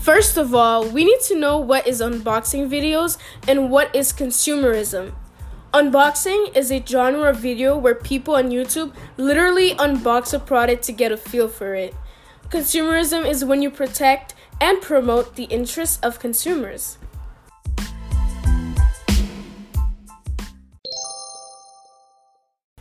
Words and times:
First 0.00 0.38
of 0.38 0.54
all, 0.54 0.88
we 0.88 1.04
need 1.04 1.20
to 1.28 1.38
know 1.38 1.58
what 1.58 1.86
is 1.86 2.00
unboxing 2.00 2.70
videos 2.70 3.18
and 3.46 3.70
what 3.70 3.94
is 3.94 4.14
consumerism. 4.14 5.12
Unboxing 5.74 6.56
is 6.56 6.72
a 6.72 6.82
genre 6.82 7.28
of 7.28 7.36
video 7.36 7.76
where 7.76 7.94
people 7.94 8.34
on 8.34 8.48
YouTube 8.48 8.94
literally 9.18 9.74
unbox 9.74 10.32
a 10.32 10.38
product 10.38 10.84
to 10.84 10.92
get 10.92 11.12
a 11.12 11.18
feel 11.18 11.48
for 11.48 11.74
it. 11.74 11.94
Consumerism 12.48 13.28
is 13.28 13.44
when 13.44 13.60
you 13.60 13.70
protect 13.70 14.34
and 14.58 14.80
promote 14.80 15.36
the 15.36 15.44
interests 15.44 15.98
of 16.02 16.18
consumers. 16.18 16.96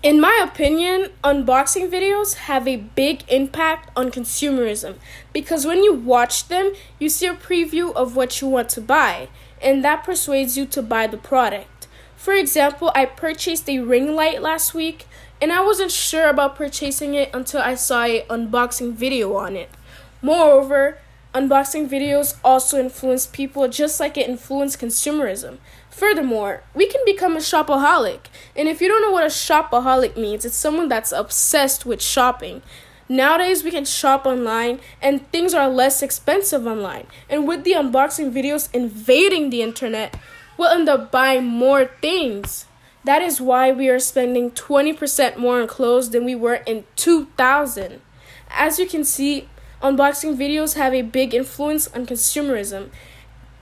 In 0.02 0.22
my 0.22 0.42
opinion, 0.42 1.10
unboxing 1.26 1.90
videos 1.90 2.36
have 2.48 2.70
a 2.70 2.78
big 2.78 3.26
impact 3.28 3.92
on 3.98 4.12
consumerism 4.12 4.96
because 5.34 5.66
when 5.66 5.84
you 5.84 5.94
watch 5.94 6.48
them, 6.48 6.72
you 7.00 7.10
see 7.10 7.26
a 7.26 7.34
preview 7.34 7.94
of 7.96 8.16
what 8.16 8.40
you 8.40 8.48
want 8.48 8.70
to 8.70 8.82
buy, 8.82 9.28
and 9.62 9.84
that 9.84 10.06
persuades 10.06 10.58
you 10.58 10.66
to 10.68 10.82
buy 10.82 11.06
the 11.06 11.18
product. 11.18 11.90
For 12.16 12.34
example, 12.34 12.94
I 12.96 13.08
purchased 13.08 13.70
a 13.70 13.80
ring 13.80 14.16
light 14.16 14.42
last 14.42 14.74
week, 14.74 15.06
and 15.42 15.52
I 15.52 15.62
wasn't 15.66 15.92
sure 15.92 16.30
about 16.30 16.56
purchasing 16.56 17.14
it 17.14 17.30
until 17.34 17.62
I 17.62 17.76
saw 17.76 18.06
an 18.06 18.22
unboxing 18.30 18.94
video 18.94 19.36
on 19.36 19.58
it. 19.58 19.70
Moreover, 20.22 21.00
Unboxing 21.34 21.88
videos 21.88 22.38
also 22.44 22.80
influence 22.80 23.28
people 23.28 23.68
just 23.68 24.00
like 24.00 24.18
it 24.18 24.28
influenced 24.28 24.80
consumerism. 24.80 25.60
Furthermore, 25.90 26.64
we 26.74 26.88
can 26.88 27.02
become 27.06 27.36
a 27.36 27.40
shopaholic. 27.40 28.22
And 28.56 28.68
if 28.68 28.82
you 28.82 28.88
don't 28.88 29.02
know 29.02 29.12
what 29.12 29.26
a 29.26 29.28
shopaholic 29.28 30.18
means, 30.18 30.44
it's 30.44 30.56
someone 30.56 30.90
that's 30.90 31.12
obsessed 31.12 31.86
with 31.86 32.02
shopping. 32.02 32.64
Nowadays, 33.08 33.64
we 33.64 33.70
can 33.70 33.86
shop 33.86 34.26
online 34.26 34.80
and 35.02 35.32
things 35.32 35.54
are 35.54 35.70
less 35.70 36.02
expensive 36.02 36.66
online. 36.66 37.06
And 37.30 37.48
with 37.48 37.64
the 37.64 37.74
unboxing 37.74 38.32
videos 38.32 38.74
invading 38.74 39.52
the 39.52 39.62
internet, 39.62 40.18
we'll 40.58 40.70
end 40.70 40.90
up 40.90 41.12
buying 41.12 41.46
more 41.46 41.86
things. 41.86 42.66
That 43.04 43.22
is 43.22 43.40
why 43.40 43.72
we 43.72 43.88
are 43.90 44.00
spending 44.00 44.52
20% 44.52 45.38
more 45.38 45.62
on 45.62 45.68
clothes 45.68 46.10
than 46.10 46.26
we 46.26 46.34
were 46.34 46.62
in 46.66 46.86
2000. 46.96 48.02
As 48.50 48.80
you 48.80 48.88
can 48.88 49.04
see, 49.04 49.48
Unboxing 49.82 50.36
videos 50.36 50.76
have 50.76 50.94
a 50.94 51.02
big 51.02 51.34
influence 51.34 51.88
on 51.88 52.06
consumerism 52.06 52.90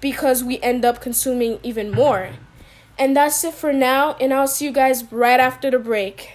because 0.02 0.44
we 0.44 0.60
end 0.62 0.84
up 0.84 1.00
consuming 1.00 1.60
even 1.62 1.92
more. 1.92 2.32
And 2.98 3.16
that's 3.16 3.44
it 3.44 3.54
for 3.54 3.72
now, 3.72 4.16
and 4.20 4.34
I'll 4.34 4.48
see 4.48 4.66
you 4.66 4.72
guys 4.72 5.12
right 5.12 5.40
after 5.40 5.70
the 5.70 5.78
break. 5.78 6.32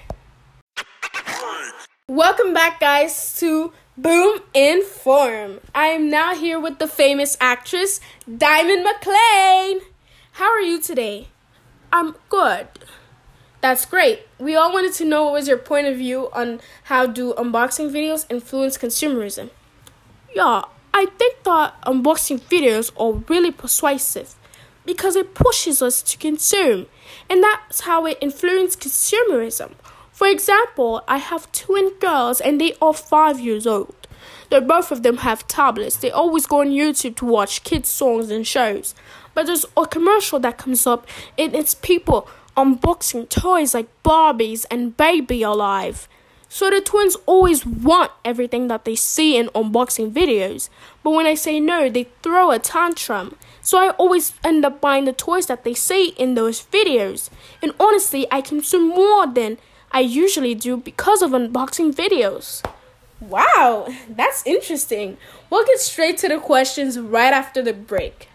Welcome 2.06 2.54
back, 2.54 2.78
guys, 2.78 3.36
to 3.40 3.72
Boom 3.98 4.38
Inform. 4.54 5.58
I 5.74 5.86
am 5.86 6.08
now 6.08 6.36
here 6.36 6.60
with 6.60 6.78
the 6.78 6.86
famous 6.86 7.36
actress, 7.40 8.00
Diamond 8.24 8.84
McLean. 8.84 9.80
How 10.32 10.48
are 10.48 10.60
you 10.60 10.80
today? 10.80 11.26
I'm 11.92 12.14
good. 12.28 12.68
That's 13.60 13.84
great. 13.84 14.28
We 14.38 14.54
all 14.54 14.72
wanted 14.72 14.92
to 14.94 15.04
know 15.04 15.24
what 15.24 15.32
was 15.32 15.48
your 15.48 15.58
point 15.58 15.88
of 15.88 15.96
view 15.96 16.30
on 16.32 16.60
how 16.84 17.06
do 17.06 17.34
unboxing 17.34 17.90
videos 17.90 18.26
influence 18.30 18.78
consumerism. 18.78 19.50
Yeah, 20.34 20.64
I 20.94 21.06
think 21.06 21.42
that 21.44 21.80
unboxing 21.82 22.40
videos 22.40 22.90
are 22.98 23.22
really 23.28 23.50
persuasive 23.50 24.34
because 24.84 25.14
it 25.14 25.34
pushes 25.34 25.82
us 25.82 26.02
to 26.02 26.18
consume, 26.18 26.86
and 27.28 27.42
that's 27.42 27.80
how 27.80 28.06
it 28.06 28.18
influences 28.20 28.76
consumerism. 28.76 29.72
For 30.10 30.26
example, 30.26 31.02
I 31.08 31.18
have 31.18 31.50
twin 31.52 31.92
girls 31.98 32.40
and 32.40 32.60
they 32.60 32.74
are 32.80 32.94
five 32.94 33.40
years 33.40 33.66
old. 33.66 33.94
They 34.50 34.60
both 34.60 34.90
of 34.92 35.02
them 35.02 35.18
have 35.18 35.48
tablets. 35.48 35.96
They 35.96 36.10
always 36.10 36.46
go 36.46 36.60
on 36.60 36.68
YouTube 36.68 37.16
to 37.16 37.24
watch 37.24 37.64
kids' 37.64 37.88
songs 37.88 38.30
and 38.30 38.46
shows. 38.46 38.94
But 39.34 39.46
there's 39.46 39.64
a 39.76 39.86
commercial 39.86 40.38
that 40.40 40.58
comes 40.58 40.86
up 40.86 41.06
and 41.38 41.54
it's 41.54 41.74
people 41.74 42.28
unboxing 42.56 43.28
toys 43.30 43.74
like 43.74 43.88
Barbies 44.02 44.66
and 44.70 44.96
Baby 44.96 45.42
Alive. 45.42 46.06
So 46.54 46.68
the 46.68 46.82
twins 46.82 47.16
always 47.24 47.64
want 47.64 48.12
everything 48.26 48.68
that 48.68 48.84
they 48.84 48.94
see 48.94 49.38
in 49.38 49.48
unboxing 49.54 50.12
videos, 50.12 50.68
but 51.02 51.12
when 51.12 51.24
I 51.24 51.32
say 51.32 51.58
no, 51.58 51.88
they 51.88 52.08
throw 52.22 52.50
a 52.50 52.58
tantrum. 52.58 53.36
So 53.62 53.78
I 53.78 53.92
always 53.92 54.34
end 54.44 54.62
up 54.66 54.78
buying 54.78 55.06
the 55.06 55.14
toys 55.14 55.46
that 55.46 55.64
they 55.64 55.72
see 55.72 56.08
in 56.18 56.34
those 56.34 56.62
videos. 56.66 57.30
And 57.62 57.72
honestly, 57.80 58.26
I 58.30 58.42
consume 58.42 58.90
more 58.90 59.26
than 59.26 59.56
I 59.92 60.00
usually 60.00 60.54
do 60.54 60.76
because 60.76 61.22
of 61.22 61.30
unboxing 61.30 61.94
videos. 61.94 62.62
Wow, 63.18 63.88
that's 64.06 64.46
interesting. 64.46 65.16
We'll 65.48 65.64
get 65.64 65.80
straight 65.80 66.18
to 66.18 66.28
the 66.28 66.38
questions 66.38 67.00
right 67.00 67.32
after 67.32 67.62
the 67.62 67.72
break. 67.72 68.28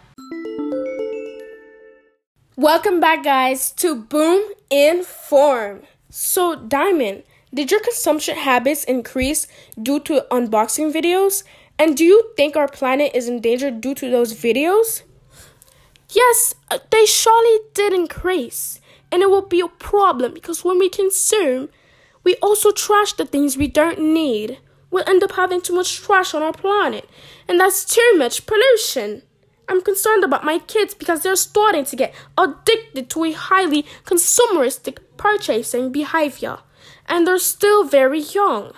Welcome 2.56 2.98
back, 2.98 3.22
guys, 3.22 3.70
to 3.74 3.94
Boom 3.94 4.42
Inform. 4.70 5.82
So, 6.10 6.56
Diamond, 6.56 7.22
did 7.52 7.70
your 7.70 7.80
consumption 7.80 8.36
habits 8.36 8.84
increase 8.84 9.46
due 9.80 10.00
to 10.00 10.26
unboxing 10.30 10.92
videos? 10.92 11.44
And 11.78 11.96
do 11.96 12.04
you 12.04 12.32
think 12.36 12.56
our 12.56 12.68
planet 12.68 13.12
is 13.14 13.28
in 13.28 13.40
danger 13.40 13.70
due 13.70 13.94
to 13.94 14.10
those 14.10 14.34
videos? 14.34 15.02
Yes, 16.10 16.54
uh, 16.70 16.78
they 16.90 17.06
surely 17.06 17.58
did 17.74 17.92
increase. 17.92 18.80
And 19.10 19.22
it 19.22 19.30
will 19.30 19.46
be 19.46 19.60
a 19.60 19.68
problem 19.68 20.34
because 20.34 20.64
when 20.64 20.78
we 20.78 20.90
consume, 20.90 21.70
we 22.24 22.34
also 22.36 22.70
trash 22.70 23.14
the 23.14 23.24
things 23.24 23.56
we 23.56 23.68
don't 23.68 23.98
need. 23.98 24.58
We'll 24.90 25.08
end 25.08 25.22
up 25.22 25.32
having 25.32 25.62
too 25.62 25.74
much 25.74 25.96
trash 26.00 26.34
on 26.34 26.42
our 26.42 26.52
planet. 26.52 27.08
And 27.48 27.58
that's 27.58 27.84
too 27.84 28.12
much 28.16 28.44
pollution. 28.44 29.22
I'm 29.68 29.82
concerned 29.82 30.24
about 30.24 30.44
my 30.44 30.58
kids 30.58 30.94
because 30.94 31.22
they're 31.22 31.36
starting 31.36 31.84
to 31.86 31.96
get 31.96 32.14
addicted 32.36 33.08
to 33.10 33.24
a 33.24 33.32
highly 33.32 33.84
consumeristic 34.04 34.98
purchasing 35.16 35.92
behavior 35.92 36.58
and 37.06 37.26
they're 37.26 37.38
still 37.38 37.84
very 37.84 38.20
young. 38.20 38.72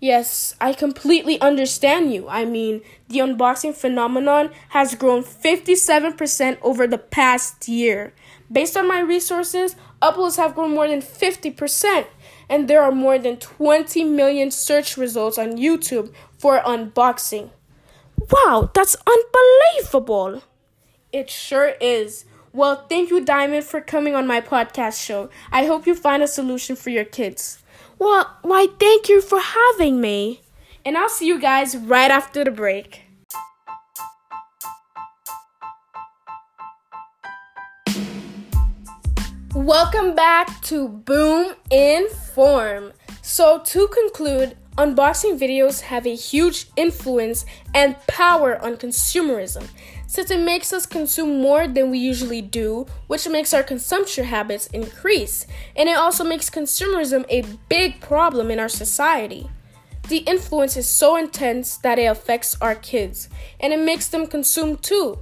Yes, 0.00 0.54
I 0.60 0.74
completely 0.74 1.40
understand 1.40 2.12
you. 2.12 2.28
I 2.28 2.44
mean, 2.44 2.82
the 3.08 3.18
unboxing 3.18 3.74
phenomenon 3.74 4.50
has 4.68 4.94
grown 4.94 5.24
57% 5.24 6.58
over 6.62 6.86
the 6.86 6.98
past 6.98 7.66
year. 7.68 8.12
Based 8.50 8.76
on 8.76 8.86
my 8.86 9.00
resources, 9.00 9.74
uploads 10.00 10.36
have 10.36 10.54
grown 10.54 10.70
more 10.70 10.86
than 10.86 11.02
50%, 11.02 12.06
and 12.48 12.68
there 12.68 12.80
are 12.82 12.92
more 12.92 13.18
than 13.18 13.38
20 13.38 14.04
million 14.04 14.52
search 14.52 14.96
results 14.96 15.36
on 15.36 15.58
YouTube 15.58 16.12
for 16.38 16.60
unboxing. 16.60 17.50
Wow, 18.30 18.70
that's 18.72 18.96
unbelievable! 19.04 20.42
It 21.12 21.28
sure 21.28 21.74
is. 21.80 22.24
Well, 22.52 22.86
thank 22.88 23.10
you, 23.10 23.24
Diamond, 23.24 23.64
for 23.64 23.80
coming 23.80 24.14
on 24.14 24.26
my 24.26 24.40
podcast 24.40 25.04
show. 25.04 25.28
I 25.52 25.66
hope 25.66 25.86
you 25.86 25.94
find 25.94 26.22
a 26.22 26.26
solution 26.26 26.76
for 26.76 26.88
your 26.88 27.04
kids. 27.04 27.62
Well, 27.98 28.38
why, 28.42 28.68
thank 28.80 29.08
you 29.08 29.20
for 29.20 29.38
having 29.38 30.00
me. 30.00 30.40
And 30.84 30.96
I'll 30.96 31.10
see 31.10 31.26
you 31.26 31.38
guys 31.38 31.76
right 31.76 32.10
after 32.10 32.44
the 32.44 32.50
break. 32.50 33.02
Welcome 39.54 40.14
back 40.14 40.62
to 40.62 40.88
Boom 40.88 41.54
Inform. 41.70 42.92
So, 43.20 43.60
to 43.64 43.88
conclude, 43.88 44.56
unboxing 44.78 45.38
videos 45.38 45.80
have 45.80 46.06
a 46.06 46.14
huge 46.14 46.66
influence 46.76 47.44
and 47.74 47.96
power 48.06 48.56
on 48.62 48.76
consumerism 48.76 49.68
since 50.06 50.30
it 50.30 50.40
makes 50.40 50.72
us 50.72 50.86
consume 50.86 51.42
more 51.42 51.66
than 51.66 51.90
we 51.90 51.98
usually 51.98 52.40
do, 52.40 52.86
which 53.08 53.28
makes 53.28 53.52
our 53.52 53.62
consumption 53.62 54.24
habits 54.24 54.68
increase. 54.68 55.46
And 55.76 55.88
it 55.88 55.98
also 55.98 56.24
makes 56.24 56.48
consumerism 56.48 57.26
a 57.28 57.44
big 57.68 58.00
problem 58.00 58.50
in 58.50 58.58
our 58.58 58.70
society. 58.70 59.50
The 60.08 60.18
influence 60.18 60.78
is 60.78 60.88
so 60.88 61.16
intense 61.16 61.76
that 61.78 61.98
it 61.98 62.06
affects 62.06 62.56
our 62.62 62.74
kids, 62.74 63.28
and 63.60 63.74
it 63.74 63.80
makes 63.80 64.08
them 64.08 64.26
consume 64.26 64.78
too. 64.78 65.18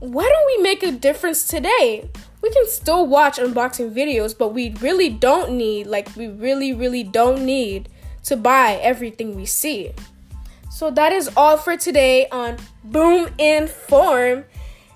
Why 0.00 0.24
don't 0.28 0.58
we 0.58 0.62
make 0.62 0.82
a 0.82 0.92
difference 0.92 1.46
today? 1.46 2.10
We 2.42 2.50
can 2.50 2.66
still 2.68 3.06
watch 3.06 3.38
unboxing 3.38 3.94
videos, 3.94 4.36
but 4.36 4.52
we 4.52 4.74
really 4.82 5.08
don't 5.08 5.52
need, 5.52 5.86
like, 5.86 6.14
we 6.14 6.28
really, 6.28 6.74
really 6.74 7.02
don't 7.02 7.46
need 7.46 7.88
to 8.26 8.36
buy 8.36 8.78
everything 8.82 9.34
we 9.34 9.46
see. 9.46 9.92
So 10.70 10.90
that 10.90 11.12
is 11.12 11.30
all 11.36 11.56
for 11.56 11.76
today 11.76 12.28
on 12.28 12.58
Boom 12.84 13.28
Inform. 13.38 14.44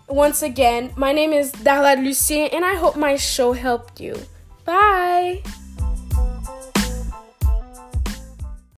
Once 0.08 0.42
again, 0.42 0.92
my 0.96 1.12
name 1.12 1.32
is 1.32 1.52
Darla 1.52 1.96
Lucien, 1.96 2.50
and 2.52 2.64
I 2.64 2.74
hope 2.74 2.96
my 2.96 3.16
show 3.16 3.52
helped 3.52 4.00
you. 4.00 4.14
Bye. 4.64 5.42